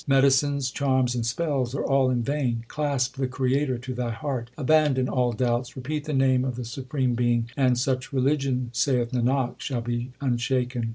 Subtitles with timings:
[0.07, 4.49] Medicines, charms, and spells are all in vain: Clasp the Creator to thy heart.
[4.57, 9.59] Abandon all doubts, repeat the name of the Supreme Being; And such religion, saith Nanak,
[9.59, 10.89] shall be unshaken.